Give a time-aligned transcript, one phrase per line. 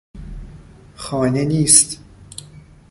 [0.95, 1.99] خانه نیست.